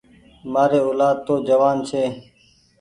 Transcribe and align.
مآري 0.51 0.79
اولآد 0.87 1.15
تو 1.25 1.33
جوآن 1.47 1.77
ڇي۔ 1.89 2.03